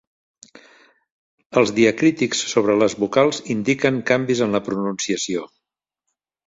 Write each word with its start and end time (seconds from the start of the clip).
Els 1.61 1.73
diacrítics 1.79 2.41
sobre 2.55 2.79
les 2.85 2.97
vocals 3.05 3.45
indiquen 3.59 4.03
canvis 4.13 4.45
en 4.49 4.59
la 4.61 4.65
pronunciació. 4.71 5.51